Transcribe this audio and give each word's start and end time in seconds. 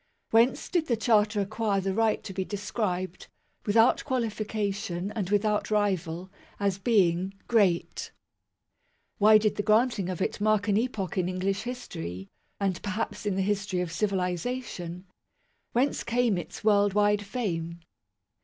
Whence 0.31 0.67
did 0.67 0.87
the 0.87 0.97
Charter 0.97 1.41
acquire 1.41 1.79
the 1.79 1.93
right 1.93 2.23
to 2.23 2.33
be 2.33 2.43
described, 2.43 3.27
without 3.67 4.03
qualification, 4.03 5.11
and 5.11 5.29
without 5.29 5.69
rival, 5.69 6.31
as 6.59 6.79
being" 6.79 7.35
Great"? 7.47 8.11
Why 9.19 9.37
did 9.37 9.57
the 9.57 9.61
granting 9.61 10.09
of 10.09 10.19
it 10.19 10.41
mark 10.41 10.67
an 10.67 10.75
epoch 10.77 11.19
in 11.19 11.29
English 11.29 11.61
history, 11.61 12.29
and 12.59 12.81
perhaps 12.81 13.27
in 13.27 13.35
the 13.35 13.43
history 13.43 13.81
of 13.81 13.91
civilization? 13.91 15.05
Whence 15.71 16.03
came 16.03 16.35
its 16.35 16.63
world 16.63 16.95
wide 16.95 17.23
fame 17.23 17.81